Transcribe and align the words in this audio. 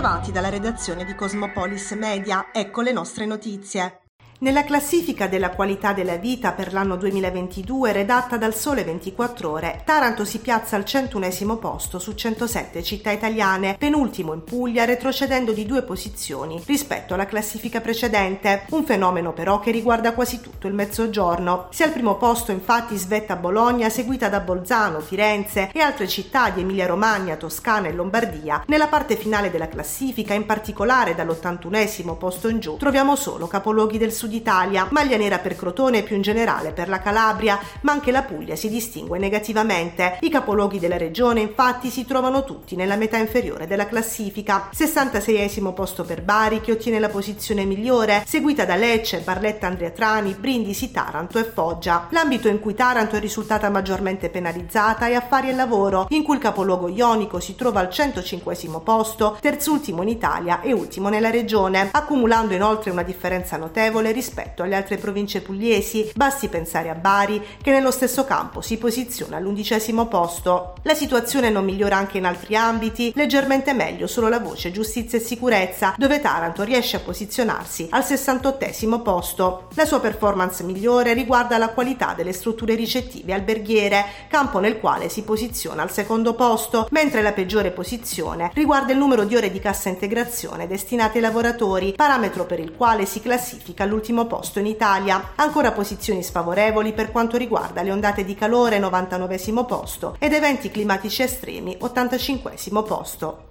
Bentrovati 0.00 0.32
dalla 0.32 0.48
redazione 0.48 1.04
di 1.04 1.14
Cosmopolis 1.14 1.90
Media, 1.90 2.48
ecco 2.54 2.80
le 2.80 2.90
nostre 2.90 3.26
notizie. 3.26 4.09
Nella 4.42 4.64
classifica 4.64 5.26
della 5.26 5.50
qualità 5.50 5.92
della 5.92 6.16
vita 6.16 6.52
per 6.52 6.72
l'anno 6.72 6.96
2022 6.96 7.92
redatta 7.92 8.38
dal 8.38 8.54
Sole 8.54 8.84
24 8.84 9.50
Ore, 9.50 9.82
Taranto 9.84 10.24
si 10.24 10.38
piazza 10.38 10.76
al 10.76 10.86
101 10.86 11.58
posto 11.58 11.98
su 11.98 12.14
107 12.14 12.82
città 12.82 13.10
italiane, 13.10 13.76
penultimo 13.78 14.32
in 14.32 14.42
Puglia, 14.42 14.86
retrocedendo 14.86 15.52
di 15.52 15.66
due 15.66 15.82
posizioni 15.82 16.58
rispetto 16.64 17.12
alla 17.12 17.26
classifica 17.26 17.82
precedente, 17.82 18.64
un 18.70 18.86
fenomeno 18.86 19.34
però 19.34 19.60
che 19.60 19.72
riguarda 19.72 20.14
quasi 20.14 20.40
tutto 20.40 20.68
il 20.68 20.72
mezzogiorno. 20.72 21.66
Sia 21.68 21.84
al 21.84 21.92
primo 21.92 22.16
posto 22.16 22.50
infatti 22.50 22.96
svetta 22.96 23.36
Bologna, 23.36 23.90
seguita 23.90 24.30
da 24.30 24.40
Bolzano, 24.40 25.00
Firenze 25.00 25.68
e 25.70 25.80
altre 25.80 26.08
città 26.08 26.48
di 26.48 26.62
Emilia-Romagna, 26.62 27.36
Toscana 27.36 27.88
e 27.88 27.92
Lombardia. 27.92 28.64
Nella 28.68 28.86
parte 28.86 29.16
finale 29.16 29.50
della 29.50 29.68
classifica, 29.68 30.32
in 30.32 30.46
particolare 30.46 31.14
dall'81 31.14 32.16
posto 32.16 32.48
in 32.48 32.58
giù, 32.58 32.78
troviamo 32.78 33.16
solo 33.16 33.46
capoluoghi 33.46 33.98
del 33.98 34.12
sud 34.12 34.28
Italia, 34.34 34.86
maglia 34.90 35.16
nera 35.16 35.38
per 35.38 35.56
Crotone 35.56 35.98
e 35.98 36.02
più 36.02 36.16
in 36.16 36.22
generale 36.22 36.72
per 36.72 36.88
la 36.88 37.00
Calabria, 37.00 37.58
ma 37.82 37.92
anche 37.92 38.10
la 38.10 38.22
Puglia 38.22 38.56
si 38.56 38.68
distingue 38.68 39.18
negativamente. 39.18 40.18
I 40.20 40.30
capoluoghi 40.30 40.78
della 40.78 40.96
regione 40.96 41.40
infatti 41.40 41.90
si 41.90 42.04
trovano 42.04 42.44
tutti 42.44 42.76
nella 42.76 42.96
metà 42.96 43.16
inferiore 43.16 43.66
della 43.66 43.86
classifica. 43.86 44.68
66 44.72 45.38
posto 45.74 46.04
per 46.04 46.22
Bari 46.22 46.60
che 46.60 46.72
ottiene 46.72 46.98
la 46.98 47.08
posizione 47.08 47.64
migliore, 47.64 48.24
seguita 48.26 48.64
da 48.64 48.76
Lecce, 48.76 49.20
Barletta 49.20 49.66
Andriatrani, 49.66 50.36
Brindisi, 50.38 50.90
Taranto 50.90 51.38
e 51.38 51.44
Foggia. 51.44 52.08
L'ambito 52.10 52.48
in 52.48 52.60
cui 52.60 52.74
Taranto 52.74 53.16
è 53.16 53.20
risultata 53.20 53.68
maggiormente 53.70 54.28
penalizzata 54.30 55.06
è 55.06 55.14
affari 55.14 55.48
e 55.50 55.54
lavoro, 55.54 56.06
in 56.10 56.22
cui 56.22 56.36
il 56.36 56.40
capoluogo 56.40 56.88
ionico 56.88 57.40
si 57.40 57.54
trova 57.54 57.80
al 57.80 57.90
105 57.90 58.56
posto, 58.82 59.38
terzultimo 59.40 60.02
in 60.02 60.08
Italia 60.08 60.60
e 60.60 60.72
ultimo 60.72 61.08
nella 61.08 61.30
regione, 61.30 61.88
accumulando 61.92 62.54
inoltre 62.54 62.90
una 62.90 63.02
differenza 63.02 63.56
notevole 63.56 64.12
rispetto 64.20 64.62
alle 64.62 64.76
altre 64.76 64.98
province 64.98 65.40
pugliesi, 65.40 66.12
basti 66.14 66.48
pensare 66.48 66.90
a 66.90 66.94
Bari 66.94 67.42
che 67.62 67.70
nello 67.70 67.90
stesso 67.90 68.24
campo 68.24 68.60
si 68.60 68.76
posiziona 68.76 69.38
all'undicesimo 69.38 70.08
posto. 70.08 70.74
La 70.82 70.94
situazione 70.94 71.48
non 71.48 71.64
migliora 71.64 71.96
anche 71.96 72.18
in 72.18 72.26
altri 72.26 72.54
ambiti, 72.54 73.12
leggermente 73.14 73.72
meglio 73.72 74.06
solo 74.06 74.28
la 74.28 74.38
voce 74.38 74.70
giustizia 74.70 75.16
e 75.16 75.22
sicurezza, 75.22 75.94
dove 75.96 76.20
Taranto 76.20 76.62
riesce 76.64 76.96
a 76.96 77.00
posizionarsi 77.00 77.88
al 77.90 78.04
68 78.04 79.00
posto. 79.02 79.68
La 79.74 79.86
sua 79.86 80.00
performance 80.00 80.62
migliore 80.62 81.14
riguarda 81.14 81.56
la 81.56 81.70
qualità 81.70 82.12
delle 82.14 82.34
strutture 82.34 82.74
ricettive 82.74 83.32
alberghiere, 83.32 84.04
campo 84.28 84.58
nel 84.58 84.78
quale 84.78 85.08
si 85.08 85.22
posiziona 85.22 85.82
al 85.82 85.90
secondo 85.90 86.34
posto, 86.34 86.88
mentre 86.90 87.22
la 87.22 87.32
peggiore 87.32 87.70
posizione 87.70 88.50
riguarda 88.52 88.92
il 88.92 88.98
numero 88.98 89.24
di 89.24 89.34
ore 89.34 89.50
di 89.50 89.60
cassa 89.60 89.88
integrazione 89.88 90.66
destinate 90.66 91.16
ai 91.16 91.22
lavoratori, 91.22 91.94
parametro 91.96 92.44
per 92.44 92.60
il 92.60 92.74
quale 92.76 93.06
si 93.06 93.20
classifica 93.20 93.86
l'ultimo 93.86 94.08
all'ultimo 94.10 94.26
posto 94.26 94.58
in 94.58 94.66
Italia. 94.66 95.32
Ancora 95.36 95.72
posizioni 95.72 96.22
sfavorevoli 96.22 96.92
per 96.92 97.10
quanto 97.10 97.36
riguarda 97.36 97.82
le 97.82 97.92
ondate 97.92 98.24
di 98.24 98.34
calore 98.34 98.78
99 98.78 99.38
posto 99.66 100.16
ed 100.18 100.32
eventi 100.32 100.70
climatici 100.70 101.22
estremi 101.22 101.76
85 101.78 102.54
posto. 102.82 103.49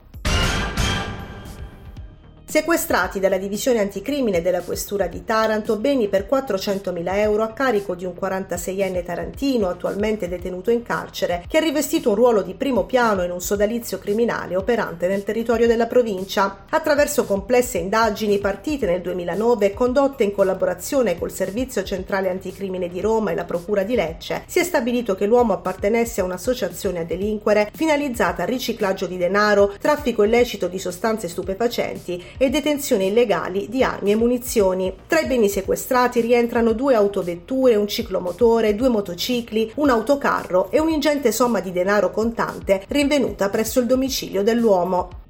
Sequestrati 2.50 3.20
dalla 3.20 3.38
divisione 3.38 3.78
anticrimine 3.78 4.42
della 4.42 4.62
questura 4.62 5.06
di 5.06 5.24
Taranto 5.24 5.76
beni 5.76 6.08
per 6.08 6.28
400.000 6.28 7.16
euro 7.18 7.44
a 7.44 7.54
carico 7.54 7.94
di 7.94 8.06
un 8.06 8.16
46enne 8.20 9.04
tarantino 9.04 9.70
attualmente 9.70 10.28
detenuto 10.28 10.72
in 10.72 10.82
carcere 10.82 11.44
che 11.48 11.58
ha 11.58 11.62
rivestito 11.62 12.10
un 12.10 12.16
ruolo 12.16 12.42
di 12.42 12.56
primo 12.56 12.86
piano 12.86 13.22
in 13.22 13.30
un 13.30 13.40
sodalizio 13.40 14.00
criminale 14.00 14.56
operante 14.56 15.08
nel 15.08 15.24
territorio 15.24 15.68
della 15.68 15.86
provincia. 15.86 16.66
Attraverso 16.72 17.24
complesse 17.26 17.78
indagini 17.78 18.40
partite 18.40 18.88
nel 18.88 19.02
2009 19.02 19.68
e 19.68 19.74
condotte 19.76 20.24
in 20.24 20.32
collaborazione 20.32 21.20
col 21.20 21.32
Servizio 21.32 21.84
Centrale 21.84 22.32
Anticrimine 22.32 22.90
di 22.90 23.00
Roma 23.00 23.30
e 23.30 23.36
la 23.36 23.46
Procura 23.46 23.84
di 23.84 23.94
Lecce, 23.94 24.46
si 24.48 24.58
è 24.58 24.64
stabilito 24.64 25.14
che 25.14 25.28
l'uomo 25.28 25.54
appartenesse 25.54 26.22
a 26.22 26.24
un'associazione 26.24 27.02
a 27.02 27.06
delinquere 27.06 27.70
finalizzata 27.76 28.42
al 28.42 28.48
riciclaggio 28.48 29.06
di 29.06 29.18
denaro, 29.18 29.76
traffico 29.80 30.24
illecito 30.24 30.68
di 30.68 30.80
sostanze 30.80 31.28
stupefacenti 31.28 32.38
e 32.40 32.50
detenzione 32.50 33.06
illegali 33.06 33.68
di 33.70 33.84
armi 33.84 34.12
e 34.12 34.16
munizioni. 34.16 34.96
Tra 35.06 35.20
i 35.20 35.28
beni 35.28 35.50
sequestrati 35.50 36.22
rientrano 36.22 36.72
due 36.72 36.96
autovetture, 36.96 37.76
un 37.76 37.88
ciclomotore, 37.88 38.74
due 38.74 38.90
motocicli, 38.90 39.74
un 39.76 39.90
autocarro 39.90 40.72
e 40.72 40.80
un'ingente 40.80 41.32
somma 41.32 41.60
di 41.60 41.72
denaro 41.72 42.10
contante 42.10 42.86
rinvenuta 42.88 43.50
presso 43.50 43.80
il 43.82 43.86
domicilio 43.86 44.42
dell'uomo. 44.42 45.28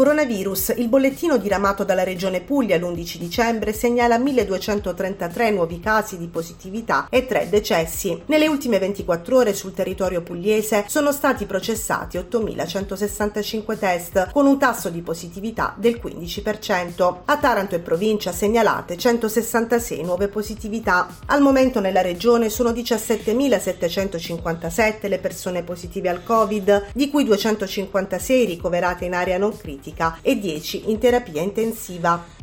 Coronavirus. 0.00 0.72
Il 0.78 0.88
bollettino 0.88 1.36
diramato 1.36 1.84
dalla 1.84 2.04
Regione 2.04 2.40
Puglia 2.40 2.78
l'11 2.78 3.18
dicembre 3.18 3.74
segnala 3.74 4.16
1233 4.16 5.50
nuovi 5.50 5.78
casi 5.78 6.16
di 6.16 6.26
positività 6.28 7.06
e 7.10 7.26
3 7.26 7.50
decessi. 7.50 8.22
Nelle 8.24 8.48
ultime 8.48 8.78
24 8.78 9.36
ore 9.36 9.52
sul 9.52 9.74
territorio 9.74 10.22
pugliese 10.22 10.86
sono 10.88 11.12
stati 11.12 11.44
processati 11.44 12.16
8165 12.16 13.78
test 13.78 14.30
con 14.32 14.46
un 14.46 14.58
tasso 14.58 14.88
di 14.88 15.02
positività 15.02 15.74
del 15.76 16.00
15%. 16.02 17.16
A 17.26 17.36
Taranto 17.36 17.74
e 17.74 17.80
provincia 17.80 18.32
segnalate 18.32 18.96
166 18.96 20.02
nuove 20.02 20.28
positività. 20.28 21.14
Al 21.26 21.42
momento 21.42 21.78
nella 21.78 22.00
regione 22.00 22.48
sono 22.48 22.70
17.757 22.70 25.10
le 25.10 25.18
persone 25.18 25.62
positive 25.62 26.08
al 26.08 26.24
Covid, 26.24 26.86
di 26.94 27.10
cui 27.10 27.24
256 27.24 28.46
ricoverate 28.46 29.04
in 29.04 29.12
area 29.12 29.36
non 29.36 29.54
critica 29.54 29.88
e 30.22 30.34
10 30.34 30.90
in 30.90 30.98
terapia 30.98 31.42
intensiva. 31.42 32.39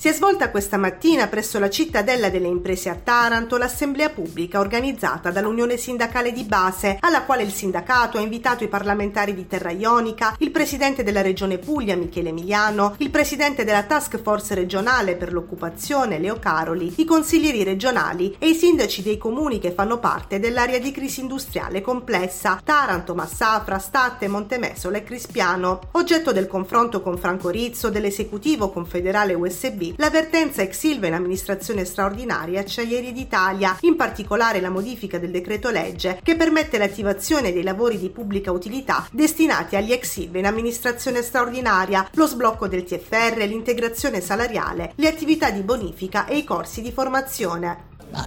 Si 0.00 0.06
è 0.06 0.12
svolta 0.12 0.52
questa 0.52 0.76
mattina 0.76 1.26
presso 1.26 1.58
la 1.58 1.68
cittadella 1.68 2.30
delle 2.30 2.46
imprese 2.46 2.88
a 2.88 2.94
Taranto 2.94 3.56
l'assemblea 3.56 4.10
pubblica 4.10 4.60
organizzata 4.60 5.32
dall'Unione 5.32 5.76
Sindacale 5.76 6.30
di 6.30 6.44
Base, 6.44 6.98
alla 7.00 7.22
quale 7.22 7.42
il 7.42 7.50
sindacato 7.50 8.16
ha 8.16 8.20
invitato 8.20 8.62
i 8.62 8.68
parlamentari 8.68 9.34
di 9.34 9.48
Terra 9.48 9.72
Ionica, 9.72 10.36
il 10.38 10.52
presidente 10.52 11.02
della 11.02 11.20
Regione 11.20 11.58
Puglia 11.58 11.96
Michele 11.96 12.28
Emiliano, 12.28 12.94
il 12.98 13.10
presidente 13.10 13.64
della 13.64 13.82
Task 13.82 14.22
Force 14.22 14.54
regionale 14.54 15.16
per 15.16 15.32
l'occupazione 15.32 16.20
Leo 16.20 16.38
Caroli, 16.38 16.94
i 16.98 17.04
consiglieri 17.04 17.64
regionali 17.64 18.36
e 18.38 18.50
i 18.50 18.54
sindaci 18.54 19.02
dei 19.02 19.18
comuni 19.18 19.58
che 19.58 19.72
fanno 19.72 19.98
parte 19.98 20.38
dell'area 20.38 20.78
di 20.78 20.92
crisi 20.92 21.22
industriale 21.22 21.80
complessa 21.80 22.60
Taranto, 22.62 23.16
Massafra, 23.16 23.80
Statte, 23.80 24.28
Montemesola 24.28 24.98
e 24.98 25.02
Crispiano. 25.02 25.80
Oggetto 25.90 26.30
del 26.30 26.46
confronto 26.46 27.02
con 27.02 27.18
Franco 27.18 27.48
Rizzo 27.48 27.90
dell'esecutivo 27.90 28.70
confederale 28.70 29.34
USB 29.34 29.86
l'avvertenza 29.96 30.62
ex 30.62 30.76
Silva 30.78 31.06
in 31.06 31.14
amministrazione 31.14 31.84
straordinaria 31.84 32.60
Acciaieri 32.60 33.12
d'Italia, 33.12 33.76
in 33.80 33.96
particolare 33.96 34.60
la 34.60 34.70
modifica 34.70 35.18
del 35.18 35.30
decreto 35.30 35.70
legge 35.70 36.20
che 36.22 36.36
permette 36.36 36.78
l'attivazione 36.78 37.52
dei 37.52 37.62
lavori 37.62 37.98
di 37.98 38.10
pubblica 38.10 38.52
utilità 38.52 39.06
destinati 39.12 39.76
agli 39.76 39.92
ex 39.92 40.08
Silva 40.08 40.38
in 40.38 40.46
amministrazione 40.46 41.22
straordinaria, 41.22 42.08
lo 42.12 42.26
sblocco 42.26 42.68
del 42.68 42.84
TFR, 42.84 43.38
l'integrazione 43.46 44.20
salariale, 44.20 44.92
le 44.96 45.08
attività 45.08 45.50
di 45.50 45.62
bonifica 45.62 46.26
e 46.26 46.36
i 46.38 46.44
corsi 46.44 46.82
di 46.82 46.92
formazione. 46.92 47.96
Ah, 48.10 48.26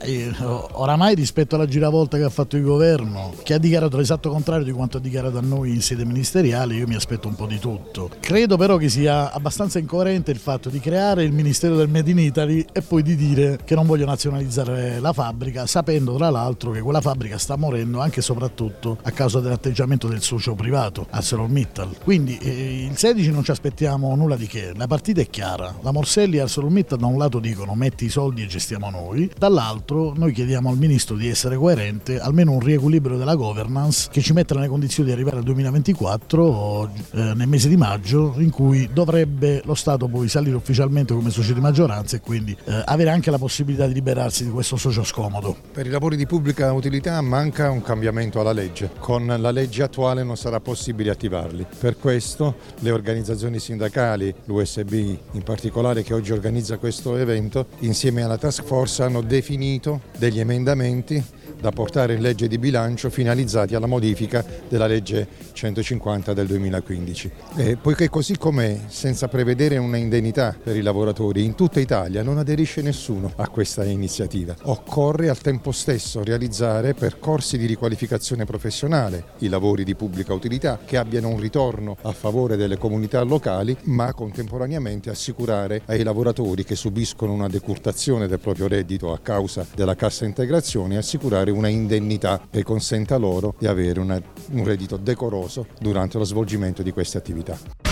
oramai 0.74 1.16
rispetto 1.16 1.56
alla 1.56 1.66
giravolta 1.66 2.18
che 2.18 2.24
ha 2.24 2.30
fatto 2.30 2.56
il 2.56 2.64
governo, 2.64 3.34
che 3.44 3.53
ha 3.53 3.58
dichiarato 3.58 3.97
l'esatto 3.97 4.30
contrario 4.30 4.64
di 4.64 4.72
quanto 4.72 4.97
ha 4.97 5.00
dichiarato 5.00 5.38
a 5.38 5.42
noi 5.42 5.72
in 5.72 5.81
sede 5.81 6.06
ministeriale, 6.06 6.75
io 6.75 6.88
mi 6.88 6.96
aspetto 6.96 7.28
un 7.28 7.36
po' 7.36 7.47
di 7.47 7.59
tutto. 7.59 8.09
Credo 8.19 8.58
però 8.58 8.78
che 8.78 8.90
sia 8.90 9.31
abbastanza 9.31 9.80
incoerente 9.80 10.31
il 10.31 10.38
fatto 10.38 10.69
di 10.69 10.80
creare 10.80 11.24
il 11.24 11.31
Ministero 11.31 11.75
del 11.75 11.90
Made 11.90 12.12
in 12.12 12.19
Italy 12.19 12.66
e 12.72 12.81
poi 12.81 13.02
di 13.02 13.16
dire 13.16 13.59
che 13.64 13.75
non 13.75 13.88
voglio 13.88 14.06
nazionalizzare 14.06 15.00
la 15.00 15.14
fabbrica, 15.14 15.66
sapendo 15.66 16.16
tra 16.16 16.30
l'altro 16.30 16.72
che 16.72 16.81
quella 16.81 17.01
fabbrica 17.01 17.38
sta 17.38 17.56
morendo 17.56 18.00
anche 18.00 18.19
e 18.19 18.24
soprattutto 18.24 18.98
a 19.01 19.12
causa 19.12 19.39
dell'atteggiamento 19.39 20.07
del 20.07 20.22
socio 20.22 20.54
privato, 20.54 21.07
ArcelorMittal. 21.10 21.98
Quindi 22.04 22.38
eh, 22.38 22.86
il 22.86 22.98
16 22.98 23.31
non 23.31 23.44
ci 23.44 23.51
aspettiamo 23.51 24.16
nulla 24.16 24.36
di 24.36 24.48
che, 24.48 24.74
la 24.75 24.88
partita 24.88 25.22
è 25.22 25.30
chiara, 25.30 25.75
la 25.81 25.92
Morselli 25.92 26.38
e 26.38 26.42
ArcelorMittal 26.42 27.00
da 27.00 27.06
un 27.07 27.18
lato 27.18 27.39
dicono 27.39 27.74
metti 27.74 28.06
i 28.06 28.10
soldi 28.10 28.44
e 28.44 28.48
gestiamo 28.48 28.89
noi, 28.89 29.30
dall'altro 29.38 29.70
dall'altro 29.71 30.13
noi 30.15 30.33
chiediamo 30.33 30.69
al 30.69 30.77
Ministro 30.77 31.15
di 31.15 31.29
essere 31.29 31.56
coerente, 31.56 32.19
almeno 32.19 32.51
un 32.51 32.59
riequilibrio 32.59 33.18
della 33.18 33.35
governance 33.35 34.09
che 34.12 34.21
ci 34.21 34.33
metta 34.33 34.53
nelle 34.56 34.68
condizioni 34.68 35.09
di 35.09 35.15
arrivare 35.15 35.38
al 35.38 35.44
2024 35.44 36.89
eh, 37.12 37.33
nel 37.33 37.47
mese 37.47 37.69
di 37.69 37.77
maggio 37.77 38.35
in 38.38 38.50
cui 38.50 38.89
dovrebbe 38.91 39.62
lo 39.63 39.73
Stato 39.73 40.07
poi 40.07 40.27
salire 40.27 40.56
ufficialmente 40.56 41.13
come 41.13 41.29
socio 41.29 41.53
di 41.53 41.59
maggioranza 41.59 42.18
e 42.18 42.19
quindi 42.19 42.56
eh, 42.65 42.81
avere 42.85 43.09
anche 43.09 43.31
la 43.31 43.38
possibilità 43.38 43.88
di 43.88 43.94
liberarsi 43.94 44.44
di 44.44 44.51
questo 44.51 44.75
socio 44.75 45.03
scomodo. 45.03 45.56
Per 45.71 45.85
i 45.85 45.89
lavori 45.89 46.17
di 46.17 46.25
pubblica 46.25 46.71
utilità 46.74 47.19
manca 47.21 47.69
un 47.69 47.81
cambiamento 47.81 48.39
alla 48.39 48.51
legge, 48.51 48.91
con 49.00 49.25
la 49.25 49.51
legge 49.51 49.83
attuale 49.83 50.24
non 50.24 50.35
sarà 50.35 50.59
possibile 50.59 51.12
attivarli. 51.12 51.65
Per 51.79 51.97
questo 51.97 52.56
le 52.79 52.91
organizzazioni 52.91 53.59
sindacali, 53.59 54.33
l'USB 54.45 54.94
in 54.94 55.44
particolare 55.44 56.03
che 56.03 56.13
oggi 56.13 56.31
organizza 56.31 56.77
questo 56.77 57.15
evento, 57.15 57.67
insieme 57.79 58.24
alla 58.24 58.38
task 58.38 58.63
force 58.63 59.03
hanno 59.03 59.21
definito 59.21 59.61
definito 59.62 60.02
degli 60.18 60.40
emendamenti 60.40 61.24
da 61.60 61.69
portare 61.69 62.16
in 62.16 62.22
legge 62.22 62.48
di 62.48 62.58
bilancio 62.58 63.12
finalizzati 63.12 63.75
alla 63.75 63.86
modifica 63.86 64.44
della 64.68 64.88
legge 64.88 65.28
150 65.54 66.34
del 66.34 66.48
2015. 66.48 67.31
E 67.58 67.78
poiché 67.78 68.10
così 68.10 68.36
com'è, 68.36 68.80
senza 68.88 69.28
prevedere 69.28 69.78
una 69.78 69.98
indennità 69.98 70.58
per 70.62 70.75
i 70.75 70.81
lavoratori, 70.81 71.44
in 71.44 71.54
tutta 71.54 71.80
Italia 71.80 72.24
non 72.24 72.40
aderisce 72.40 72.81
nessuno 72.81 73.31
a 73.36 73.48
questa 73.48 73.86
iniziativa. 73.86 74.56
Occorre 74.63 75.30
al 75.30 75.38
tempo 75.38 75.72
stesso 75.72 76.24
realizzare 76.24 76.96
percorsi 76.96 77.60
di 77.60 77.68
riqualificazione 77.68 78.46
professionale, 78.46 79.25
i 79.40 79.48
lavori 79.48 79.84
di 79.84 79.94
pubblica 79.94 80.34
utilità 80.34 80.80
che 80.84 80.98
abbiano 80.98 81.28
un 81.28 81.40
ritorno 81.40 81.96
a 82.02 82.12
favore 82.12 82.56
delle 82.56 82.80
comunità 82.80 83.22
locali, 83.22 83.78
ma 83.84 84.12
contemporaneamente 84.13 85.12
assicurare 85.12 85.84
ai 85.86 86.02
lavoratori 86.02 86.63
che 86.63 86.75
subiscono 86.75 87.34
una 87.34 87.48
decurtazione 87.48 88.28
del 88.28 88.40
proprio 88.40 88.68
reddito 88.68 89.13
a 89.13 89.19
causa 89.19 89.50
della 89.75 89.95
cassa 89.95 90.25
integrazione, 90.25 90.98
assicurare 90.98 91.51
una 91.51 91.68
indennità 91.68 92.42
che 92.50 92.63
consenta 92.63 93.18
loro 93.18 93.56
di 93.57 93.68
avere 93.68 94.00
una, 94.00 94.21
un 94.51 94.63
reddito 94.63 94.98
decoroso 94.98 95.68
durante 95.80 96.18
lo 96.18 96.24
svolgimento 96.24 96.81
di 96.81 96.92
queste 96.92 97.18
attività. 97.18 97.90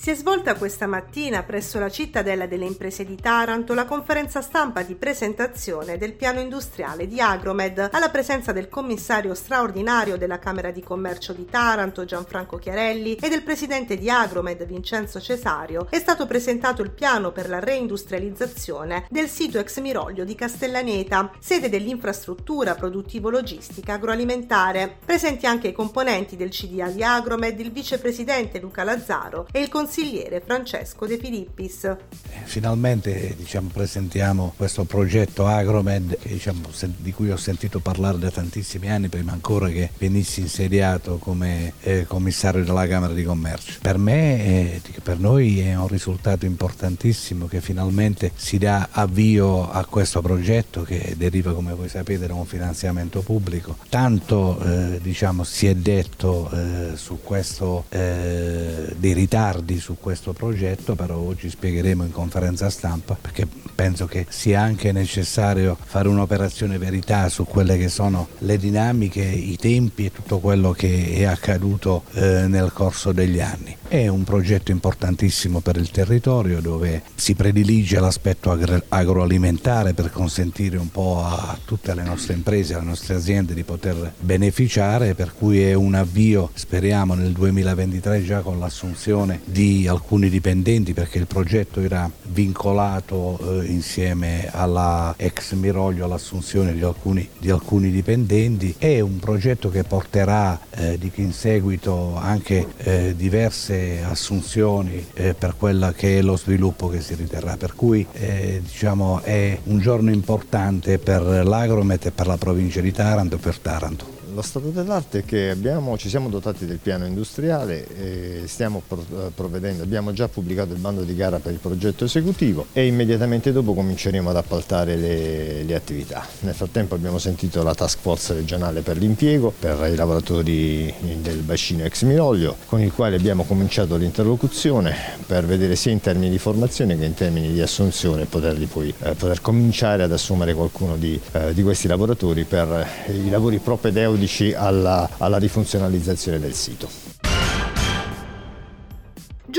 Si 0.00 0.10
è 0.10 0.14
svolta 0.14 0.54
questa 0.54 0.86
mattina 0.86 1.42
presso 1.42 1.80
la 1.80 1.90
cittadella 1.90 2.46
delle 2.46 2.64
imprese 2.64 3.04
di 3.04 3.16
Taranto 3.16 3.74
la 3.74 3.84
conferenza 3.84 4.40
stampa 4.40 4.82
di 4.82 4.94
presentazione 4.94 5.98
del 5.98 6.12
piano 6.12 6.38
industriale 6.38 7.08
di 7.08 7.20
Agromed 7.20 7.88
alla 7.90 8.08
presenza 8.08 8.52
del 8.52 8.68
commissario 8.68 9.34
straordinario 9.34 10.16
della 10.16 10.38
Camera 10.38 10.70
di 10.70 10.84
Commercio 10.84 11.32
di 11.32 11.46
Taranto 11.46 12.04
Gianfranco 12.04 12.58
Chiarelli 12.58 13.16
e 13.16 13.28
del 13.28 13.42
presidente 13.42 13.98
di 13.98 14.08
Agromed 14.08 14.64
Vincenzo 14.66 15.20
Cesario. 15.20 15.88
È 15.90 15.98
stato 15.98 16.26
presentato 16.26 16.80
il 16.80 16.92
piano 16.92 17.32
per 17.32 17.48
la 17.48 17.58
reindustrializzazione 17.58 19.08
del 19.10 19.28
sito 19.28 19.58
ex 19.58 19.80
Miroglio 19.80 20.22
di 20.22 20.36
Castellaneta, 20.36 21.32
sede 21.40 21.68
dell'infrastruttura 21.68 22.76
produttivo-logistica 22.76 23.94
agroalimentare. 23.94 24.98
Presenti 25.04 25.44
anche 25.46 25.66
i 25.66 25.72
componenti 25.72 26.36
del 26.36 26.50
CDA 26.50 26.88
di 26.88 27.02
Agromed, 27.02 27.58
il 27.58 27.72
vicepresidente 27.72 28.60
Luca 28.60 28.84
Lazzaro 28.84 29.48
e 29.50 29.58
il 29.60 29.68
consigliere 29.68 29.86
consigliere 29.88 30.42
Francesco 30.44 31.06
De 31.06 31.16
Filippis. 31.16 31.96
Finalmente 32.44 33.34
diciamo, 33.38 33.70
presentiamo 33.72 34.52
questo 34.54 34.84
progetto 34.84 35.46
Agromed 35.46 36.18
diciamo, 36.24 36.68
di 36.98 37.10
cui 37.12 37.30
ho 37.30 37.38
sentito 37.38 37.80
parlare 37.80 38.18
da 38.18 38.30
tantissimi 38.30 38.90
anni, 38.90 39.08
prima 39.08 39.32
ancora 39.32 39.70
che 39.70 39.90
venissi 39.96 40.40
insediato 40.40 41.16
come 41.16 41.72
eh, 41.80 42.04
commissario 42.06 42.62
della 42.62 42.86
Camera 42.86 43.14
di 43.14 43.22
Commercio. 43.24 43.78
Per 43.80 43.96
me 43.96 44.44
eh, 44.44 44.82
per 45.02 45.18
noi 45.18 45.60
è 45.60 45.74
un 45.74 45.88
risultato 45.88 46.44
importantissimo 46.44 47.46
che 47.46 47.62
finalmente 47.62 48.32
si 48.36 48.58
dà 48.58 48.88
avvio 48.90 49.70
a 49.70 49.86
questo 49.86 50.20
progetto 50.20 50.82
che 50.82 51.14
deriva, 51.16 51.54
come 51.54 51.72
voi 51.72 51.88
sapete, 51.88 52.26
da 52.26 52.34
un 52.34 52.44
finanziamento 52.44 53.22
pubblico. 53.22 53.78
Tanto 53.88 54.60
eh, 54.60 55.00
diciamo, 55.00 55.44
si 55.44 55.66
è 55.66 55.74
detto 55.74 56.50
eh, 56.50 56.96
su 56.96 57.20
questo 57.22 57.86
eh, 57.88 58.92
dei 58.94 59.14
ritardi 59.14 59.77
su 59.80 59.96
questo 60.00 60.32
progetto, 60.32 60.94
però 60.94 61.16
oggi 61.16 61.48
spiegheremo 61.50 62.04
in 62.04 62.12
conferenza 62.12 62.70
stampa 62.70 63.16
perché 63.20 63.46
penso 63.74 64.06
che 64.06 64.26
sia 64.28 64.60
anche 64.60 64.92
necessario 64.92 65.76
fare 65.80 66.08
un'operazione 66.08 66.78
verità 66.78 67.28
su 67.28 67.44
quelle 67.44 67.76
che 67.78 67.88
sono 67.88 68.28
le 68.38 68.56
dinamiche, 68.58 69.22
i 69.22 69.56
tempi 69.56 70.06
e 70.06 70.12
tutto 70.12 70.38
quello 70.38 70.72
che 70.72 71.12
è 71.14 71.24
accaduto 71.24 72.04
eh, 72.12 72.46
nel 72.48 72.72
corso 72.72 73.12
degli 73.12 73.40
anni. 73.40 73.76
È 73.88 74.06
un 74.06 74.22
progetto 74.22 74.70
importantissimo 74.70 75.60
per 75.60 75.78
il 75.78 75.90
territorio 75.90 76.60
dove 76.60 77.04
si 77.14 77.34
predilige 77.34 77.98
l'aspetto 77.98 78.50
agro- 78.50 78.82
agroalimentare 78.88 79.94
per 79.94 80.10
consentire 80.12 80.76
un 80.76 80.90
po' 80.90 81.24
a 81.24 81.58
tutte 81.64 81.94
le 81.94 82.02
nostre 82.02 82.34
imprese, 82.34 82.74
alle 82.74 82.84
nostre 82.84 83.14
aziende 83.14 83.54
di 83.54 83.62
poter 83.62 84.12
beneficiare, 84.20 85.14
per 85.14 85.32
cui 85.32 85.62
è 85.62 85.72
un 85.72 85.94
avvio, 85.94 86.50
speriamo 86.52 87.14
nel 87.14 87.32
2023 87.32 88.22
già 88.24 88.40
con 88.40 88.58
l'assunzione 88.58 89.40
di 89.46 89.88
alcuni 89.88 90.28
dipendenti 90.28 90.92
perché 90.92 91.16
il 91.16 91.26
progetto 91.26 91.80
era 91.80 92.10
vincolato 92.24 93.38
eh, 93.38 93.64
insieme 93.68 94.50
alla 94.52 95.14
ex 95.16 95.54
Miroglio 95.54 96.04
all'assunzione 96.04 96.74
di 96.74 96.82
alcuni, 96.82 97.26
di 97.38 97.48
alcuni 97.48 97.90
dipendenti. 97.90 98.74
È 98.76 99.00
un 99.00 99.18
progetto 99.18 99.70
che 99.70 99.82
porterà 99.82 100.60
eh, 100.74 100.98
di 100.98 101.10
in 101.14 101.32
seguito 101.32 102.14
anche 102.16 102.66
eh, 102.76 103.14
diverse 103.16 103.77
assunzioni 104.04 105.04
eh, 105.14 105.34
per 105.34 105.54
quello 105.56 105.92
che 105.96 106.18
è 106.18 106.22
lo 106.22 106.36
sviluppo 106.36 106.88
che 106.88 107.00
si 107.00 107.14
riterrà. 107.14 107.56
Per 107.56 107.74
cui 107.74 108.06
eh, 108.12 108.60
diciamo, 108.62 109.20
è 109.22 109.58
un 109.64 109.78
giorno 109.78 110.10
importante 110.10 110.98
per 110.98 111.22
l'Agromet 111.22 112.06
e 112.06 112.10
per 112.10 112.26
la 112.26 112.36
provincia 112.36 112.80
di 112.80 112.92
Taranto 112.92 113.36
e 113.36 113.38
per 113.38 113.58
Taranto. 113.58 114.17
Lo 114.38 114.44
stato 114.44 114.68
dell'arte 114.68 115.18
è 115.18 115.24
che 115.24 115.50
abbiamo, 115.50 115.98
ci 115.98 116.08
siamo 116.08 116.28
dotati 116.28 116.64
del 116.64 116.78
piano 116.78 117.04
industriale 117.04 118.46
stiamo 118.46 118.82
eh, 118.88 119.30
provvedendo, 119.34 119.82
abbiamo 119.82 120.12
già 120.12 120.28
pubblicato 120.28 120.72
il 120.72 120.78
bando 120.78 121.02
di 121.02 121.16
gara 121.16 121.40
per 121.40 121.50
il 121.50 121.58
progetto 121.58 122.04
esecutivo 122.04 122.66
e 122.72 122.86
immediatamente 122.86 123.50
dopo 123.50 123.74
cominceremo 123.74 124.30
ad 124.30 124.36
appaltare 124.36 124.94
le, 124.94 125.64
le 125.64 125.74
attività. 125.74 126.24
Nel 126.40 126.54
frattempo 126.54 126.94
abbiamo 126.94 127.18
sentito 127.18 127.64
la 127.64 127.74
task 127.74 127.98
force 128.00 128.34
regionale 128.34 128.82
per 128.82 128.96
l'impiego, 128.96 129.52
per 129.58 129.90
i 129.92 129.96
lavoratori 129.96 130.94
del 131.20 131.38
bacino 131.38 131.82
ex 131.82 132.04
Miroglio, 132.04 132.58
con 132.66 132.80
il 132.80 132.92
quale 132.92 133.16
abbiamo 133.16 133.42
cominciato 133.42 133.96
l'interlocuzione 133.96 134.94
per 135.26 135.46
vedere 135.46 135.74
sia 135.74 135.90
in 135.90 136.00
termini 136.00 136.30
di 136.30 136.38
formazione 136.38 136.96
che 136.96 137.04
in 137.04 137.14
termini 137.14 137.52
di 137.52 137.60
assunzione 137.60 138.26
poterli 138.26 138.66
poi 138.66 138.94
eh, 139.00 139.14
poter 139.14 139.40
cominciare 139.40 140.04
ad 140.04 140.12
assumere 140.12 140.54
qualcuno 140.54 140.96
di, 140.96 141.20
eh, 141.32 141.52
di 141.52 141.64
questi 141.64 141.88
lavoratori 141.88 142.44
per 142.44 142.86
i 143.08 143.28
lavori 143.30 143.58
propedeutici 143.58 144.27
alla, 144.54 145.08
alla 145.18 145.38
rifunzionalizzazione 145.38 146.38
del 146.38 146.54
sito. 146.54 147.07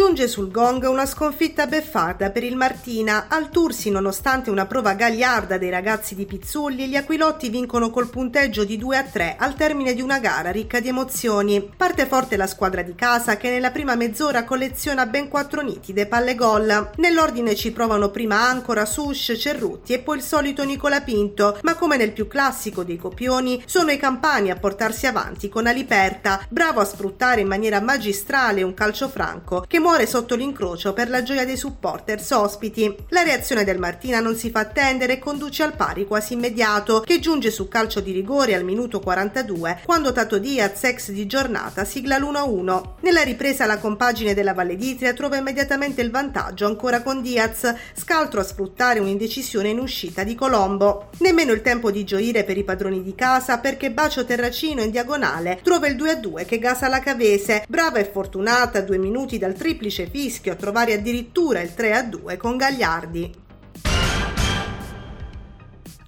Giunge 0.10 0.28
sul 0.28 0.50
gong 0.50 0.86
una 0.86 1.06
sconfitta 1.06 1.68
beffarda 1.68 2.32
per 2.32 2.44
il 2.44 2.56
Martina. 2.56 3.28
Al 3.28 3.52
Tursi, 3.52 3.92
nonostante 3.92 4.50
una 4.50 4.66
prova 4.66 4.96
gagliarda 4.96 5.60
dei 5.60 5.70
ragazzi 5.70 6.16
di 6.16 6.26
Pizzulli, 6.26 6.88
gli 6.88 6.96
Aquilotti 6.96 7.50
vincono 7.50 7.92
col 7.92 8.10
punteggio 8.10 8.64
di 8.64 8.76
2 8.80 8.98
a 8.98 9.04
3 9.04 9.36
al 9.38 9.54
termine 9.54 9.94
di 9.94 10.02
una 10.02 10.18
gara 10.18 10.50
ricca 10.50 10.80
di 10.80 10.88
emozioni. 10.88 11.70
Parte 11.78 12.08
forte 12.08 12.38
la 12.38 12.48
squadra 12.48 12.82
di 12.82 12.96
casa 12.96 13.38
che 13.38 13.52
nella 13.52 13.70
prima 13.70 13.94
mezz'ora 13.94 14.46
colleziona 14.46 15.06
ben 15.06 15.28
4 15.28 15.62
nitide 15.62 16.08
palle 16.08 16.34
gol. 16.34 16.90
Nell'ordine 16.96 17.54
ci 17.54 17.72
provano 17.72 18.10
prima 18.10 18.50
Ancora, 18.50 18.86
Sush, 18.86 19.36
Cerrutti 19.38 19.94
e 19.94 20.00
poi 20.00 20.18
il 20.18 20.24
solito 20.24 20.64
Nicola 20.64 21.02
Pinto, 21.02 21.60
ma 21.62 21.76
come 21.76 21.98
nel 21.98 22.14
più 22.14 22.26
classico 22.26 22.84
dei 22.84 22.98
copioni, 22.98 23.62
sono 23.68 23.92
i 23.92 23.98
campani 23.98 24.50
a 24.50 24.56
portarsi 24.56 25.06
avanti 25.06 25.50
con 25.50 25.68
Aliperta, 25.68 26.44
bravo 26.50 26.80
a 26.80 26.86
sfruttare 26.86 27.42
in 27.42 27.48
maniera 27.48 27.80
magistrale 27.80 28.64
un 28.64 28.74
calcio 28.74 29.08
franco 29.08 29.64
che 29.68 29.80
muore 29.80 29.98
sotto 30.06 30.36
l'incrocio 30.36 30.94
per 30.94 31.10
la 31.10 31.24
gioia 31.24 31.46
dei 31.46 31.58
supporters 31.58 32.30
ospiti. 32.32 32.96
La 33.10 33.24
reazione 33.24 33.64
del 33.64 33.80
Martina 33.80 34.20
non 34.20 34.36
si 34.36 34.52
fa 34.52 34.62
attendere 34.62 35.14
e 35.14 35.20
conduce 35.20 35.64
al 35.64 35.76
pari 35.76 36.06
quasi 36.06 36.34
immediato, 36.34 37.02
che 37.02 37.20
giunge 37.20 37.50
su 37.50 37.68
calcio 37.68 38.00
di 38.00 38.12
rigore 38.12 38.54
al 38.54 38.64
minuto 38.64 39.00
42, 39.00 39.82
quando 39.86 40.12
Tato 40.12 40.38
Diaz, 40.38 40.84
ex 40.84 41.10
di 41.10 41.26
giornata, 41.26 41.84
sigla 41.84 42.18
l'1-1. 42.18 42.84
Nella 43.02 43.24
ripresa 43.24 43.66
la 43.66 43.80
compagine 43.80 44.36
della 44.36 44.54
Valle 44.54 44.76
d'Itria 44.76 45.14
trova 45.14 45.38
immediatamente 45.38 46.02
il 46.02 46.12
vantaggio 46.12 46.66
ancora 46.66 47.02
con 47.02 47.22
Diaz, 47.22 47.74
scaltro 47.94 48.40
a 48.40 48.44
sfruttare 48.44 49.00
un'indecisione 49.00 49.70
in 49.70 49.80
uscita 49.80 50.24
di 50.24 50.36
Colombo. 50.36 51.10
Nemmeno 51.18 51.52
il 51.52 51.62
tempo 51.62 51.92
di 51.92 52.04
gioire 52.04 52.44
per 52.44 52.58
i 52.58 52.64
padroni 52.64 53.02
di 53.04 53.16
casa 53.16 53.58
perché 53.58 53.92
Bacio 53.92 54.24
Terracino 54.24 54.82
in 54.82 54.92
diagonale 54.92 55.60
trova 55.64 55.88
il 55.88 55.96
2-2 55.96 56.46
che 56.46 56.60
gasa 56.60 56.88
la 56.88 57.00
Cavese, 57.00 57.66
brava 57.68 57.98
e 58.00 58.06
fortunata 58.06 58.82
due 58.82 58.98
minuti 58.98 59.38
dal 59.38 59.54
triplo 59.54 59.88
triplice 59.90 60.08
fischio 60.08 60.52
a 60.54 60.56
trovare 60.56 60.94
addirittura 60.94 61.62
il 61.62 61.74
3 61.74 61.94
a 61.94 62.04
2 62.04 62.38
con 62.38 62.58
Gagliardi 62.58 63.48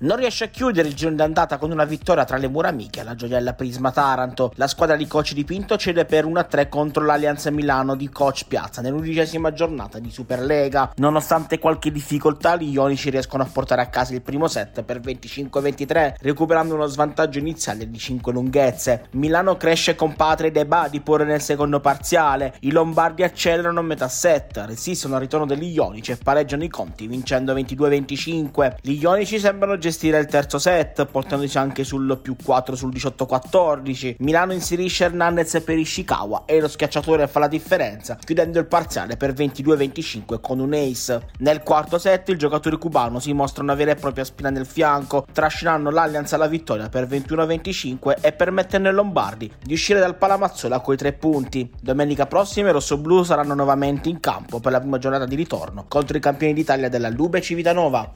non 0.01 0.17
riesce 0.17 0.45
a 0.45 0.47
chiudere 0.47 0.87
il 0.87 0.95
giro 0.95 1.11
d'andata 1.11 1.57
con 1.57 1.71
una 1.71 1.85
vittoria 1.85 2.25
tra 2.25 2.37
le 2.37 2.47
mura 2.47 2.69
amiche 2.69 3.01
alla 3.01 3.13
gioiella 3.13 3.53
Prisma 3.53 3.91
Taranto. 3.91 4.51
La 4.55 4.67
squadra 4.67 4.95
di 4.95 5.05
coach 5.05 5.33
di 5.33 5.43
Pinto 5.43 5.77
cede 5.77 6.05
per 6.05 6.25
1-3 6.25 6.69
contro 6.69 7.05
l'Allianza 7.05 7.51
Milano 7.51 7.95
di 7.95 8.09
coach 8.09 8.45
Piazza 8.47 8.81
nell'undicesima 8.81 9.53
giornata 9.53 9.99
di 9.99 10.09
Superlega. 10.09 10.93
Nonostante 10.95 11.59
qualche 11.59 11.91
difficoltà, 11.91 12.55
gli 12.55 12.71
ionici 12.71 13.11
riescono 13.11 13.43
a 13.43 13.49
portare 13.51 13.81
a 13.81 13.87
casa 13.87 14.13
il 14.13 14.21
primo 14.23 14.47
set 14.47 14.81
per 14.81 14.99
25-23, 15.01 16.15
recuperando 16.21 16.73
uno 16.73 16.87
svantaggio 16.87 17.37
iniziale 17.37 17.87
di 17.87 17.97
5 17.99 18.33
lunghezze. 18.33 19.05
Milano 19.11 19.55
cresce 19.55 19.95
con 19.95 20.15
Patria 20.15 20.49
e 20.49 20.51
Deba 20.51 20.87
di 20.89 21.01
porre 21.01 21.25
nel 21.25 21.41
secondo 21.41 21.79
parziale. 21.79 22.55
I 22.61 22.71
Lombardi 22.71 23.21
accelerano 23.21 23.79
a 23.79 23.83
metà 23.83 24.07
set, 24.07 24.63
resistono 24.65 25.15
al 25.15 25.21
ritorno 25.21 25.45
degli 25.45 25.71
ionici 25.71 26.11
e 26.11 26.17
pareggiano 26.17 26.63
i 26.63 26.69
conti 26.69 27.05
vincendo 27.05 27.53
22-25. 27.53 28.77
Gli 28.81 28.99
ionici 28.99 29.37
sembrano 29.37 29.77
gestire 29.77 29.89
gestire 29.91 30.17
il 30.17 30.25
terzo 30.25 30.57
set, 30.57 31.05
portandosi 31.05 31.57
anche 31.57 31.83
sul 31.83 32.17
più 32.21 32.35
4 32.41 32.75
sul 32.75 32.91
18-14. 32.91 34.15
Milano 34.19 34.53
inserisce 34.53 35.03
Hernandez 35.03 35.61
per 35.63 35.77
Ishikawa 35.77 36.43
e 36.45 36.61
lo 36.61 36.69
schiacciatore 36.69 37.27
fa 37.27 37.39
la 37.39 37.47
differenza, 37.47 38.17
chiudendo 38.23 38.57
il 38.57 38.65
parziale 38.65 39.17
per 39.17 39.33
22-25 39.33 40.39
con 40.39 40.59
un 40.59 40.73
ace. 40.73 41.27
Nel 41.39 41.61
quarto 41.61 41.97
set 41.97 42.29
il 42.29 42.37
giocatore 42.37 42.77
cubano 42.77 43.19
si 43.19 43.33
mostra 43.33 43.63
una 43.63 43.75
vera 43.75 43.91
e 43.91 43.95
propria 43.95 44.23
spina 44.23 44.49
nel 44.49 44.65
fianco, 44.65 45.27
trascinando 45.31 45.89
l'Allianz 45.89 46.31
alla 46.33 46.47
vittoria 46.47 46.87
per 46.87 47.05
21-25 47.05 48.15
e 48.21 48.31
permettendo 48.31 48.87
ai 48.87 48.95
Lombardi 48.95 49.51
di 49.61 49.73
uscire 49.73 49.99
dal 49.99 50.15
Palamazzola 50.15 50.79
coi 50.79 50.95
tre 50.95 51.11
punti. 51.11 51.69
Domenica 51.81 52.25
prossima 52.25 52.69
i 52.69 52.71
rossoblù 52.71 53.23
saranno 53.23 53.53
nuovamente 53.53 54.07
in 54.07 54.21
campo 54.21 54.59
per 54.61 54.71
la 54.71 54.79
prima 54.79 54.97
giornata 54.97 55.25
di 55.25 55.35
ritorno 55.35 55.85
contro 55.87 56.15
i 56.15 56.21
campioni 56.21 56.53
d'Italia 56.53 56.87
della 56.87 57.09
Lube 57.09 57.41
Civitanova. 57.41 58.13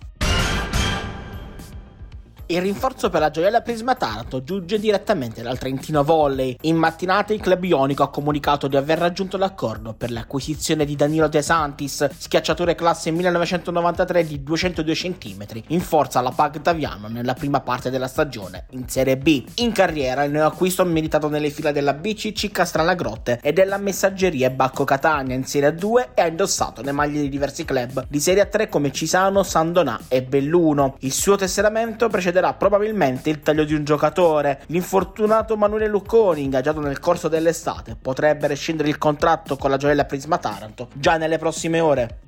Il 2.47 2.61
rinforzo 2.61 3.09
per 3.09 3.21
la 3.21 3.31
gioiella 3.31 3.61
Prisma 3.61 3.95
Taranto 3.95 4.43
giunge 4.43 4.77
direttamente 4.77 5.41
dal 5.41 5.57
Trentino 5.57 6.03
Volley. 6.03 6.55
In 6.61 6.75
mattinata 6.75 7.33
il 7.33 7.41
club 7.41 7.63
ionico 7.63 8.03
ha 8.03 8.11
comunicato 8.11 8.67
di 8.67 8.75
aver 8.75 8.99
raggiunto 8.99 9.35
l'accordo 9.35 9.95
per 9.95 10.11
l'acquisizione 10.11 10.85
di 10.85 10.95
Danilo 10.95 11.27
De 11.27 11.41
Santis, 11.41 12.07
schiacciatore 12.15 12.75
classe 12.75 13.09
1993 13.09 14.27
di 14.27 14.43
202 14.43 14.93
cm, 14.93 15.45
in 15.69 15.81
forza 15.81 16.19
alla 16.19 16.29
Pag 16.29 16.61
Taviano 16.61 17.07
nella 17.07 17.33
prima 17.33 17.61
parte 17.61 17.89
della 17.89 18.07
stagione, 18.07 18.67
in 18.73 18.87
Serie 18.87 19.17
B. 19.17 19.43
In 19.55 19.71
carriera 19.71 20.23
il 20.23 20.31
neoacquisto 20.31 20.83
ha 20.83 20.85
militato 20.85 21.27
nelle 21.27 21.49
fila 21.49 21.71
della 21.71 21.93
BCC 21.93 22.51
Castrana 22.51 22.93
Grotte 22.93 23.39
e 23.41 23.53
della 23.53 23.79
Messaggeria 23.79 24.51
Bacco 24.51 24.83
Catania 24.83 25.33
in 25.33 25.45
Serie 25.45 25.73
2 25.73 26.09
e 26.13 26.21
ha 26.21 26.27
indossato 26.27 26.83
le 26.83 26.91
maglie 26.91 27.21
di 27.21 27.29
diversi 27.29 27.65
club 27.65 28.05
di 28.07 28.19
Serie 28.19 28.47
3 28.47 28.69
come 28.69 28.91
Cisano, 28.91 29.41
San 29.41 29.73
Donà 29.73 29.99
e 30.07 30.21
Belluno. 30.21 30.97
Il 30.99 31.11
suo 31.11 31.37
tesseramento 31.37 32.07
precede 32.07 32.33
precederà 32.35 32.53
probabilmente 32.53 33.29
il 33.29 33.39
taglio 33.39 33.63
di 33.63 33.73
un 33.73 33.83
giocatore. 33.85 34.61
L'infortunato 34.67 35.55
Manuele 35.55 35.87
Lucconi, 35.87 36.43
ingaggiato 36.43 36.81
nel 36.81 36.99
corso 36.99 37.29
dell'estate, 37.29 37.95
potrebbe 37.99 38.47
rescindere 38.47 38.89
il 38.89 38.97
contratto 38.97 39.55
con 39.55 39.69
la 39.69 39.77
gioiella 39.77 40.05
Prisma 40.05 40.37
Taranto 40.37 40.89
già 40.93 41.17
nelle 41.17 41.37
prossime 41.37 41.79
ore. 41.79 42.19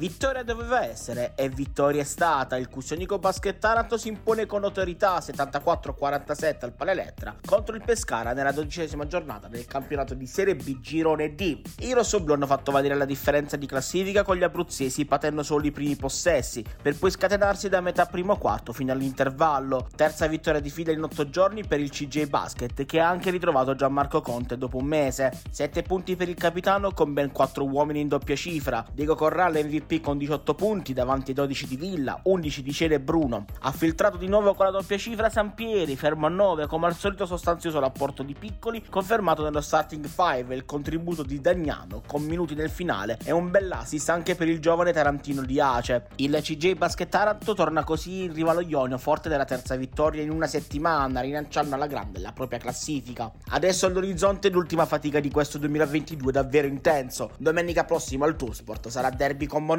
Vittoria 0.00 0.42
doveva 0.42 0.82
essere 0.82 1.32
e 1.34 1.50
vittoria 1.50 2.00
è 2.00 2.04
stata. 2.04 2.56
Il 2.56 2.70
Cusionico 2.70 3.18
Basket 3.18 3.58
Taranto 3.58 3.98
si 3.98 4.08
impone 4.08 4.46
con 4.46 4.64
autorità 4.64 5.18
74-47 5.18 6.56
al 6.60 6.72
Palelettra 6.72 7.36
contro 7.44 7.76
il 7.76 7.82
Pescara 7.84 8.32
nella 8.32 8.50
dodicesima 8.50 9.06
giornata 9.06 9.46
del 9.46 9.66
campionato 9.66 10.14
di 10.14 10.26
Serie 10.26 10.56
B 10.56 10.80
Girone 10.80 11.34
D. 11.34 11.60
I 11.80 11.92
rossoblù 11.92 12.32
hanno 12.32 12.46
fatto 12.46 12.72
valere 12.72 12.94
la 12.94 13.04
differenza 13.04 13.58
di 13.58 13.66
classifica 13.66 14.22
con 14.22 14.36
gli 14.36 14.42
abruzzesi 14.42 15.04
patendo 15.04 15.42
solo 15.42 15.66
i 15.66 15.70
primi 15.70 15.96
possessi 15.96 16.64
per 16.80 16.96
poi 16.96 17.10
scatenarsi 17.10 17.68
da 17.68 17.82
metà 17.82 18.06
primo 18.06 18.38
quarto 18.38 18.72
fino 18.72 18.92
all'intervallo. 18.92 19.86
Terza 19.94 20.26
vittoria 20.28 20.60
di 20.60 20.70
fila 20.70 20.92
in 20.92 21.02
otto 21.02 21.28
giorni 21.28 21.66
per 21.66 21.78
il 21.78 21.90
CJ 21.90 22.24
Basket 22.24 22.86
che 22.86 23.00
ha 23.00 23.08
anche 23.10 23.28
ritrovato 23.28 23.74
Gianmarco 23.74 24.22
Conte 24.22 24.56
dopo 24.56 24.78
un 24.78 24.86
mese. 24.86 25.42
7 25.50 25.82
punti 25.82 26.16
per 26.16 26.30
il 26.30 26.36
capitano 26.36 26.92
con 26.92 27.12
ben 27.12 27.30
4 27.30 27.66
uomini 27.66 28.00
in 28.00 28.08
doppia 28.08 28.34
cifra. 28.34 28.82
Diego 28.94 29.14
Corrale 29.14 29.62
MVP 29.62 29.88
con 29.98 30.16
18 30.16 30.54
punti 30.54 30.92
davanti 30.92 31.30
ai 31.30 31.36
12 31.36 31.66
di 31.66 31.76
Villa, 31.76 32.20
11 32.22 32.62
di 32.62 32.72
Cere 32.72 32.94
e 32.94 33.00
Bruno. 33.00 33.46
Ha 33.62 33.72
filtrato 33.72 34.16
di 34.16 34.28
nuovo 34.28 34.54
con 34.54 34.66
la 34.66 34.70
doppia 34.70 34.96
cifra 34.96 35.28
Sampieri, 35.28 35.96
fermo 35.96 36.26
a 36.26 36.28
9, 36.28 36.68
come 36.68 36.86
al 36.86 36.94
solito 36.94 37.26
sostanzioso 37.26 37.80
rapporto 37.80 38.22
di 38.22 38.36
piccoli, 38.38 38.84
confermato 38.88 39.42
nello 39.42 39.60
starting 39.60 40.06
5 40.06 40.54
il 40.54 40.64
contributo 40.64 41.24
di 41.24 41.40
Dagnano 41.40 42.02
con 42.06 42.22
minuti 42.22 42.54
nel 42.54 42.70
finale 42.70 43.18
e 43.24 43.32
un 43.32 43.50
bell'assist 43.50 44.08
anche 44.10 44.36
per 44.36 44.46
il 44.46 44.60
giovane 44.60 44.92
tarantino 44.92 45.42
di 45.42 45.58
Ace. 45.58 46.06
Il 46.16 46.38
CJ 46.40 46.74
Basket 46.74 47.08
Taranto 47.08 47.54
torna 47.54 47.82
così 47.82 48.24
in 48.24 48.32
riva 48.32 48.52
allo 48.52 48.60
Ionio 48.60 48.98
forte 48.98 49.28
della 49.28 49.44
terza 49.44 49.74
vittoria 49.74 50.22
in 50.22 50.30
una 50.30 50.46
settimana, 50.46 51.20
rilanciando 51.20 51.74
alla 51.74 51.86
grande 51.88 52.20
la 52.20 52.32
propria 52.32 52.58
classifica. 52.58 53.32
Adesso 53.48 53.86
all'orizzonte 53.86 54.50
l'ultima 54.50 54.86
fatica 54.86 55.18
di 55.18 55.30
questo 55.30 55.58
2022 55.58 56.30
davvero 56.30 56.66
intenso. 56.66 57.30
Domenica 57.38 57.84
prossima 57.84 58.26
al 58.26 58.36
Toursport 58.36 58.88
sarà 58.88 59.10
derby 59.10 59.46
con 59.46 59.64
Monopoli 59.64 59.78